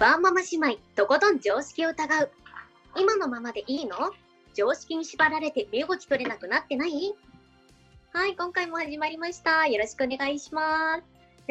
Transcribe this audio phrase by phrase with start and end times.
[0.00, 2.30] ワーママ姉妹、とことん常識を疑う。
[2.96, 4.12] 今のままでいいの？
[4.54, 7.14] 常識に縛られて身動き取れなくなってない？
[8.14, 9.66] はい、今回も始まりました。
[9.66, 11.02] よろしくお願いします。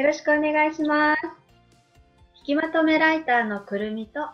[0.01, 1.21] よろしくお願いします。
[2.39, 4.27] 引きまとめライターのくるみと、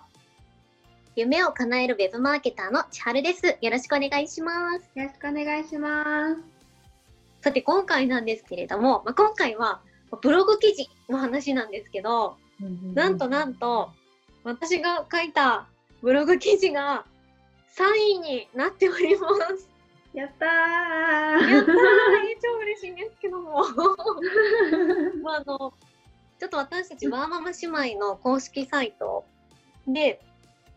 [1.17, 3.57] 夢を叶えるウェブマーケターの千春です。
[3.59, 4.97] よろしくお願いします。
[4.97, 6.41] よろしくお願いします。
[7.41, 9.81] さて、今回なんですけれども、まあ、今回は
[10.21, 12.37] ブログ記事の話なんですけど、
[12.93, 13.91] なんとなんと、
[14.45, 15.67] 私が書いた
[16.03, 17.03] ブログ記事が
[17.75, 17.83] 3
[18.17, 19.27] 位になっておりま
[19.57, 19.67] す。
[20.13, 21.75] やったーやったー
[22.41, 23.63] 超嬉しいんですけども。
[25.23, 25.73] まあ、あの、
[26.39, 29.25] ちょっと私たちワーママ姉妹の公式サイト
[29.87, 30.21] で、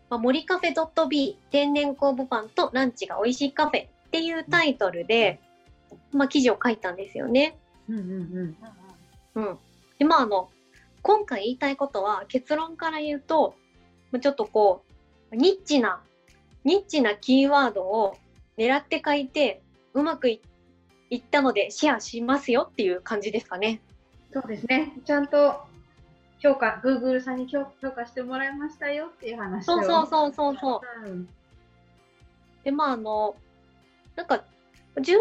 [0.09, 5.41] まあ、森カフェ .b 天然酵母パンとランチが美味しいカフェっていうタイトルで、
[6.11, 7.59] まあ、記事を書いたんですよね。
[7.87, 8.57] うんうん
[9.37, 9.45] うん。
[9.47, 9.59] うん。
[9.99, 10.49] で、まあ、あの、
[11.03, 13.55] 今回言いたいことは結論から言うと、
[14.11, 14.85] まあちょっとこ
[15.33, 16.03] う、ニッチな、
[16.65, 18.17] ニッチなキーワードを
[18.57, 19.63] 狙って書いて、
[19.95, 20.41] うまくい
[21.11, 23.81] いったのでシェアしますよっていう感じですかね。
[24.33, 24.93] そうですね。
[25.05, 25.63] ちゃんと
[26.41, 29.81] 評価、Google さんに評評価してもらいましたよっていう話を。
[29.81, 31.09] そうそうそうそうそう。
[31.09, 31.29] うん。
[32.65, 33.35] で、まあ、あの、
[34.17, 34.45] なんか、
[34.97, 35.19] 12月の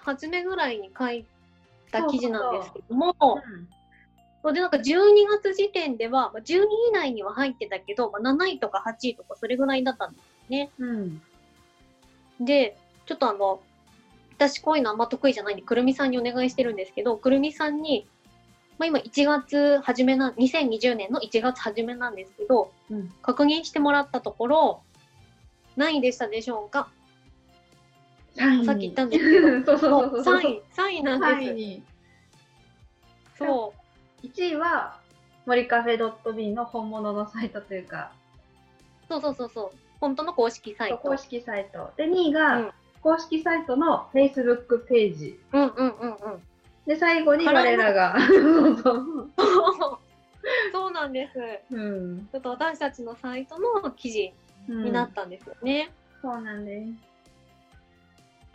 [0.00, 1.26] 初めぐらいに書い
[1.90, 3.14] た記事なんですけども、
[4.50, 4.82] で、なんか12
[5.28, 10.70] 月時点では、まあ、12位以内には入ってたけど、まあ、7位とか8位とかそれぐらいだったんですね。
[10.78, 11.22] うん。
[12.40, 12.76] で、
[13.06, 13.60] ちょっとあの、
[14.36, 18.08] 私こういうのあんま得意じゃないんで、くるみさんにお願いしてるんですけど、くるみさんに、
[18.78, 23.12] まあ、今1月初めな、2020年の1月初めなんですけど、うん。
[23.22, 24.82] 確認してもらったところ、
[25.76, 26.90] 何位でしたでしょうか
[28.36, 28.66] ？3位。
[28.66, 30.36] さっき言ったんですけど そうそうそうそう。
[30.36, 31.54] 3位、3位なん3位です。
[31.54, 31.82] に。
[33.38, 33.81] そう。
[34.22, 34.98] 1位は、
[35.46, 38.12] 森カフェ .b の本物のサイトというか、
[39.08, 39.78] そうそうそうそう。
[40.00, 40.98] 本当の公式サイト。
[40.98, 41.92] 公式サイト。
[41.96, 42.70] で、2位が、うん
[43.02, 45.40] 公式サイトの Facebook ページ。
[45.52, 46.42] うんうんうんうん。
[46.86, 48.16] で、最後に我らが。
[48.28, 49.30] そうそう。
[50.72, 51.74] そうなんです。
[51.74, 52.28] うん。
[52.30, 54.32] ちょっと私たちのサイトの記事
[54.68, 55.90] になったんですよね。
[56.22, 56.92] そうなんです。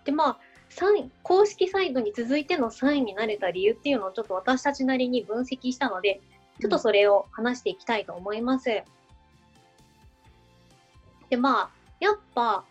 [0.06, 0.40] で、まあ、
[0.70, 6.22] 3位、公式サイトに続いての3位になれた理由っていうのをちょっと私たちなりに分析したので、
[6.60, 8.84] ちょっとそれを話していきたいと思います。
[11.30, 11.70] で、まあ、
[12.00, 12.66] やっぱ、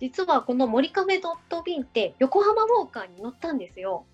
[0.00, 4.04] 実はこの森カフェ .bin って横浜ウォーカーに乗ったんですよ。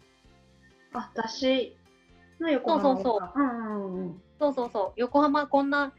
[0.94, 1.76] あ、私
[2.40, 3.32] の横浜そうそうそう。
[3.36, 4.22] うんうんうん。
[4.38, 4.92] そうそうそう。
[4.96, 5.92] 横浜こんな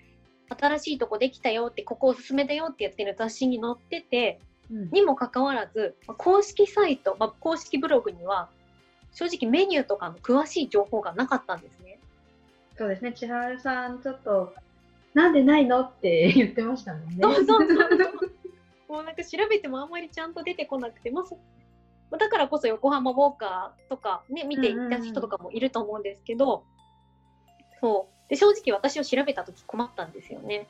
[0.49, 8.49] 新しいとこできたよって、ここおすすめだよってやってる雑誌に載ってて、うんにもかかわらず、まあ公式サイト、まあ、公式ブログには、
[9.13, 11.99] 正直メニューとかの詳しい情報がなかったんですね。
[12.77, 13.13] そうですね。
[13.13, 14.53] 千春さん、ちょっと、
[15.13, 17.17] なんでないのって言ってましたもんね。
[17.21, 18.31] そうそうそうそう。
[18.89, 21.35] もうなんか調べてもあんまりちゃんと出てこなくて、まあそ
[22.11, 26.63] まあだからこそ横浜ウォーカーとかね、見ていた人とかもいると思うんですけど、
[27.81, 28.29] そう。
[28.29, 30.67] で、正直私を調べた時困ったんですよね。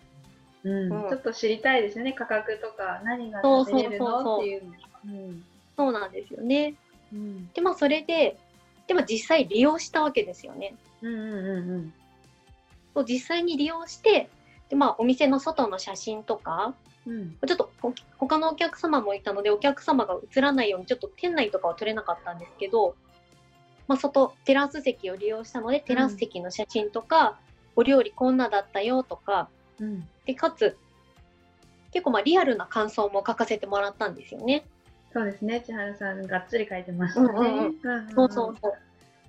[0.65, 2.11] うんうんちょっと知りたいですよね。
[2.11, 4.37] 価格とか、何が食べれるの？
[4.37, 4.71] っていうの。
[5.05, 5.43] うん
[5.77, 6.73] そうなんですよね。
[7.13, 8.37] うんで、まあそれで、
[8.87, 10.75] でも実際利用したわけですよね。
[11.01, 11.93] うんうんうん
[12.93, 14.29] そう実際に利用して、
[14.69, 16.73] で、まあお店の外の写真とか、
[17.05, 17.37] うん。
[17.45, 22.95] ちょっとほ他のお客様もいたので、お客様が映らないように、ちょっと店内とかは撮れなかったんですけど、
[23.87, 27.37] まあ、外、テラス席を利用したので、テラス席の写真とか、
[27.75, 29.49] お料理こんなだったよとか、
[29.80, 30.08] うん。
[30.25, 30.78] で、かつ、
[31.91, 34.66] 結構まあリアルな感想も書かせてもらったんですよね。
[35.13, 35.62] そうですね。
[35.62, 37.72] 千春さん、がっつり書いてましたね。
[38.13, 38.74] そうそうそう。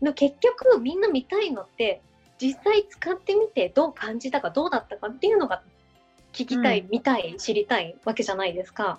[0.03, 2.03] でも結局、みんな見たいのって、
[2.41, 5.63] 実際使ってみてどう感じたか、どうだったかっていうのが
[6.33, 8.99] 聞きたい、うん見たい、知りたいわけじゃないですか。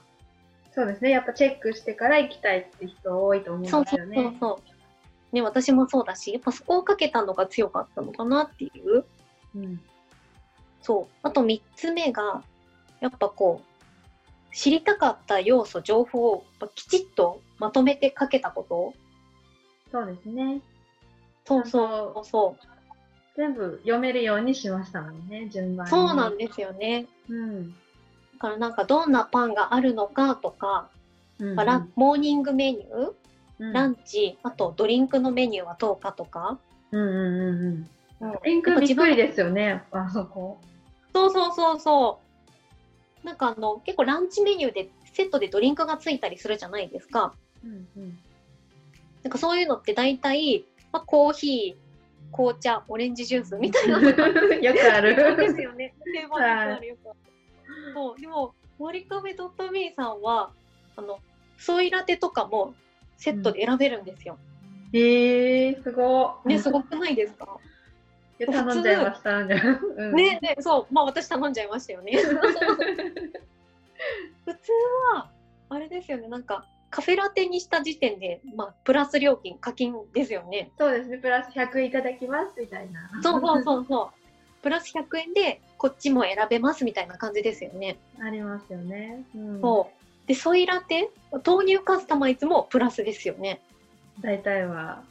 [0.72, 1.10] そうですね。
[1.10, 4.16] やっぱチェックしてから行きたいって人多いと思うんですそうそうよね。
[4.16, 4.62] そうそ
[5.32, 5.36] う。
[5.36, 9.04] ね、私もそうだし、やっぱそこをかけたのが強かったのかなっていう。
[9.56, 9.82] うん
[10.82, 11.16] そう。
[11.24, 12.44] あと3つ目が、
[13.00, 16.46] やっぱこう、知りたかった要素、情報を
[16.76, 18.94] きちっとまとめてかけたこと。
[19.92, 20.62] そうですね。
[21.46, 22.68] そうそうそう。
[23.38, 25.92] 全部読めるようにしましたもんね、順番に。
[25.92, 27.06] そうなんですよね。
[27.30, 27.72] うん。
[27.72, 27.76] だ
[28.40, 30.90] からなんかどんなパンがあるのかとか、
[31.40, 33.14] うんまあランモーニングメニュー、
[33.60, 36.60] うんランチ、あとドリンクのメニューはどうかとか。
[36.92, 37.90] うんうんうんうん。
[38.22, 40.60] うんリンクびっくりですよね、あそこ。
[41.14, 42.20] そうそうそうそ
[43.24, 43.26] う。
[43.26, 47.34] なんかあの、結構ランチメニューでセットでドリンクがついたりするじゃないですか。
[47.64, 48.18] うんうん。
[49.24, 54.20] なんかそういうのって大体、まあ、コーヒー、紅茶オレンジジュースみたいな よく
[54.94, 55.38] ある。
[55.38, 55.94] ですよね。
[56.06, 57.18] 定番よくあるよくある。
[57.94, 60.52] そうでも森カフェドット B さんは
[60.96, 61.20] あの
[61.58, 62.74] ソイラテとかも
[63.18, 64.38] セットで選べるんですよ。
[64.94, 66.50] へえー、すごい。
[66.50, 67.58] ねすごくないですか？
[68.46, 69.44] 頼んじゃいました。
[69.44, 69.56] ね
[70.42, 72.14] ねそうまあ私頼んじゃいましたよね。
[74.46, 74.72] 普通
[75.14, 75.30] は
[75.70, 80.72] あれですよねなんかカフェラテにした時点でまあプラス料金課金ですよね。
[80.78, 83.10] そうですね、プラス100いただきますみたいな。
[83.22, 84.10] そうそうそうそう。
[84.62, 87.98] プラス100円でこっちも選べますみたいな感じですよね。
[88.20, 89.24] ありますよね。
[89.36, 90.28] うん、そう。
[90.28, 91.10] で、ソイラテ、
[91.46, 93.62] 豆乳カスタマイズもプラスですよね。
[94.20, 95.02] 大体は。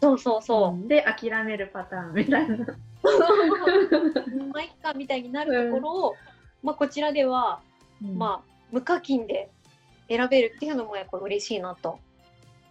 [0.00, 0.72] そうそうそう。
[0.72, 2.56] んで、諦めるパターンみたいな。
[2.56, 2.64] ま
[4.60, 6.16] あ、いっかみたいになるところを、
[6.62, 7.60] まあ、こちらでは、
[8.00, 9.50] まあ、無課金で
[10.08, 11.98] 選べるっていうのもやっぱ嬉しいなと。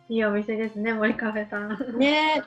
[0.10, 1.98] いいお店ですね、森カフェさん。
[1.98, 2.44] ね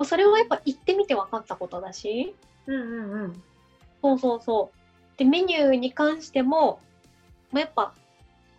[0.00, 0.04] え。
[0.04, 2.34] それはやっぱ行ってみて分かったことだし、
[2.66, 3.42] うんうんうん。
[4.00, 5.18] そうそうそう。
[5.18, 6.80] で、メニューに関しても、
[7.52, 7.94] まあ、やっぱ、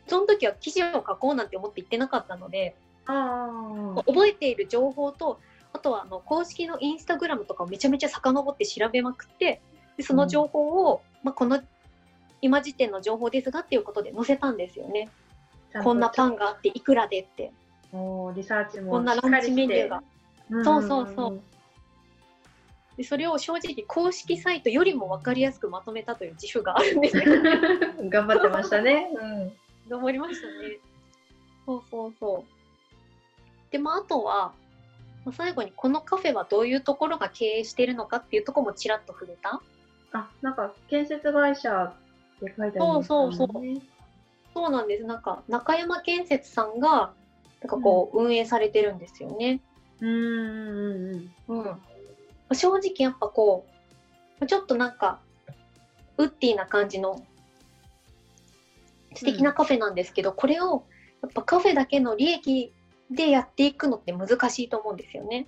[0.08, 2.76] その時は記事を書こうなんて思って行ってなかったので。
[3.06, 5.40] 覚えている情報と、
[5.74, 9.62] あとはあの公式のインスタグラムとかをめちゃめちゃ遡って調べまくって、
[9.98, 11.62] でその情報を、まあ、この
[12.42, 15.10] 今時点の情報ですがっていうことで載せたんですよね。
[15.84, 17.52] こんなパンがあっていくらでって。
[18.36, 20.04] リサーチもこんなランチメニューが。
[20.52, 21.42] がそうそうそう
[22.98, 27.18] でそれを正直公式サイトよりも分かりやすくまとめたという自負があるんです
[28.10, 29.10] 頑張ってましたね。
[29.12, 29.54] うん。
[29.90, 30.80] 頑張りましたね。
[31.66, 32.53] そうそうそう。
[33.74, 34.54] でもあとは、
[35.26, 39.62] まあ最後にこのカフェはどういうところが経営しているのかっていうところもちらっと触れた。
[40.12, 41.94] あ、なんか建設会社っ
[42.40, 43.82] て書いてありますそうそうそう
[44.54, 45.06] そうなんです。
[45.06, 47.14] なんか中山建設さんが
[47.62, 49.60] なんかこう運営されてるんですよね。
[50.00, 50.06] う。
[50.06, 51.62] うんうんうん。
[51.62, 51.70] う
[52.52, 52.56] ん。
[52.56, 53.66] 正直やっぱこ
[54.40, 55.20] うちょっとなんか
[56.20, 57.26] ウッディな感じの
[59.16, 60.86] 素敵なカフェなんですけど、これを
[61.24, 62.72] やっぱカフェだけの利益
[63.10, 65.48] でやっていくのって難しいと思うんですよね。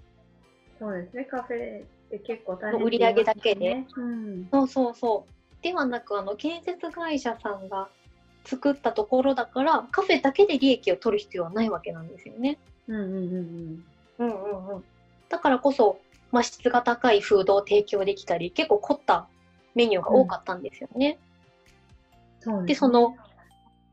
[0.79, 3.85] そうですね、カフェって結構大変売り上げだけで。
[3.95, 4.47] うん。
[4.51, 5.63] そうそうそう。
[5.63, 7.89] ではなくあの建設会社さんが
[8.45, 12.59] 作ったところだからカフェだけで利益を取る必要はないわけなんですよね。
[12.87, 13.83] うんうんうん
[14.19, 14.83] うんうんうん。
[15.29, 15.99] だからこそ、
[16.31, 19.27] まあ、質が高いフードを提供できたり結構凝った
[19.73, 21.17] メニューが多かったんですよね。
[22.39, 23.15] そうでその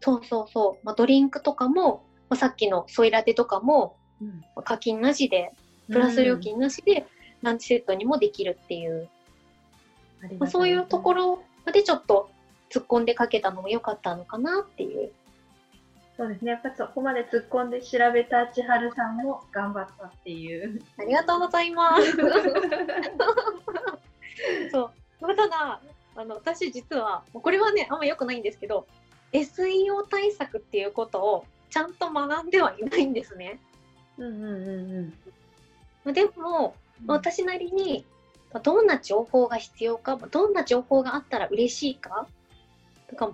[0.02, 2.02] そうそうそう、まあ、ドリンクとかも、まあ、
[2.34, 3.96] さっきのソイラテとかも
[4.64, 5.52] 課金なしで
[5.88, 7.06] プラス料金なしで
[7.42, 9.08] ランチセットにもできるっていう、
[10.38, 11.36] まあ、そういうところ。
[11.36, 12.30] ろまでちょっと
[12.70, 15.12] 突っ込んでかけたのも良かったのかなっていう。
[16.16, 20.82] そうですね、やっぱそこまで突っ込んで調べた千春さんも頑張ったっていう。
[20.98, 22.12] ありがとうございます。
[24.70, 24.90] そう。
[25.20, 25.80] まあただ、
[26.14, 28.86] あの、私実は、これはね、あんま良くないんですけど、
[29.32, 33.58] SEO 対策っていうことをちゃんと学んではいないんですね。
[34.18, 35.14] うんうんうんうん。
[36.04, 36.76] まあでも、
[37.06, 38.04] 私なりに、
[38.52, 42.26] まあどんな情報が必要か、まあどんな情報があったら嬉しいか、
[43.08, 43.30] とか、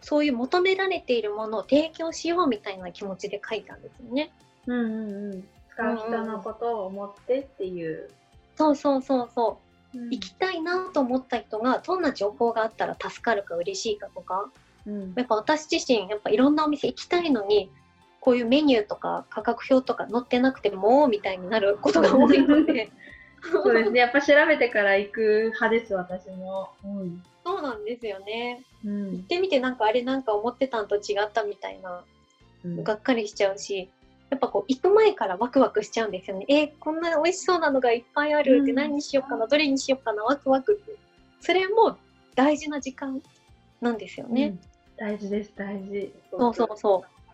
[0.00, 4.32] そういう求められているものを提供しようみたいな気持ちで書いたんですよね。
[4.66, 5.44] うんうんうん。
[5.70, 8.10] 使う人のことを思ってっていう。
[8.56, 9.60] そうそうそうそ
[9.94, 9.98] う。
[9.98, 14.50] うん行きたいなと思った人がどんな情報があったら助かるか嬉しいかとか
[14.86, 15.14] うん。
[15.16, 17.70] やっぱ私自身やっぱいろんなお店行きたいのに
[18.20, 22.90] こういうメニューとか価格表とか載ってなくてもみたいになることが多いので。
[23.50, 26.70] そうですね、やっぱ調べてから行く派です、私も。
[26.84, 27.22] うん。
[27.44, 28.62] そうなんですよね。
[28.84, 29.10] うん。
[29.10, 32.04] 行ってみてなんかあれなんか思ってたんと違ったみたいな
[32.64, 32.84] うん。
[32.84, 33.90] がっかりしちゃうし
[34.30, 36.46] やっぱこう行く前からワクワクしちゃうんですよね。
[36.48, 38.76] えーこんな美味しそうなのがいっぱいあるってうん。
[38.76, 40.80] 何にしようかなどれにしようかなワクワク。
[40.80, 40.96] って
[41.40, 41.98] それも
[42.36, 43.20] 大事な時間
[43.80, 44.56] なんですよね。
[45.02, 46.14] うん大事です、大事。
[46.30, 47.26] そうそうそう。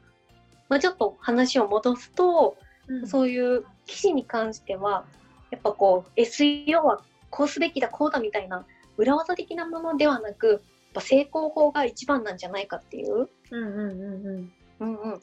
[0.69, 2.57] まあ、ちょっと話を戻すと、
[2.89, 3.07] うん。
[3.07, 5.05] そういう記事に関しては、
[5.51, 10.61] やっぱこう、SEO はこうすべきだ、こうだみたいな裏技的なものではなく、やっ
[10.95, 14.53] ぱ成功法が一番なんじゃないかっていう、うんうんうんうん。
[14.81, 15.23] うんうん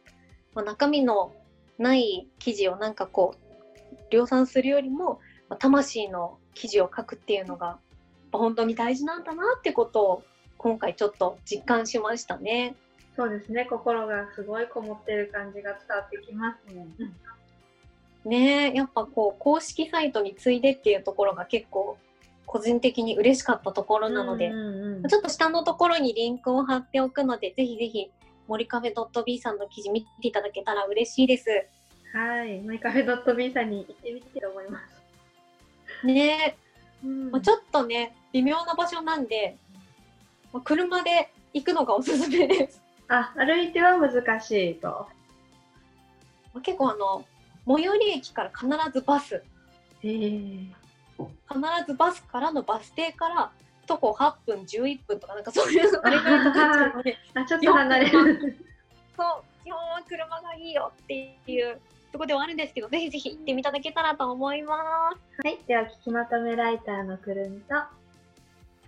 [0.54, 1.34] まあ、中身の
[1.78, 7.80] ない記事をなんかこう、量産するよりも、まあ魂の記事を書くっていうのが、
[8.32, 10.24] 本当に大事なんだなってことを、
[10.66, 12.74] 今回ちょっと実感しましたね。
[13.16, 18.28] そうですね、心がすごいこもってる感じが伝わってきます。
[18.28, 22.00] ねえやっぱこう公式サイトに次いでっていうところが結構
[22.48, 28.10] 個人的に嬉しかったところなので、うんうんうんちょっと下のところにリンクを貼っておくのでぜひぜひ
[28.48, 31.48] 森カフェ .b さんの記事見ていただけたら嬉しいです。
[32.12, 34.80] はい、マイカフェ .b さんに行ってみたいと思いま
[36.02, 36.08] す。
[36.08, 36.58] ね
[37.04, 39.65] うんまあちょっとね、微妙な場所なんで、まあ
[40.62, 42.82] 車で行くのがおすすめです。
[43.08, 45.08] あ、歩いては難しいと。
[46.54, 47.26] まあ結構あの、
[47.68, 49.44] 最寄り駅から必ずバス。
[50.02, 50.22] 必
[51.88, 53.52] ずバスからのバス停から
[53.86, 58.12] 徒歩8分、11分とかなんかそういうのあれぐらいかかっちゃうので、 あ、ちょっと離れる。
[59.18, 61.80] そう、基本は車がいいよっていう
[62.12, 65.48] ところではあるんですけど、ぜひぜひ行ってみただけたらと思います。
[65.48, 65.60] はい。
[65.68, 67.90] では、聞きまとめライターのくるみと、あ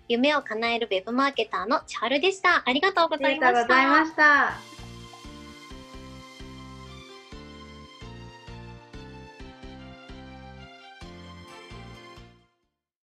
[0.07, 2.63] 夢を叶えるウェブマーケターの千春でした。
[2.65, 3.53] ありがとうございました。
[3.53, 4.76] がとうございました。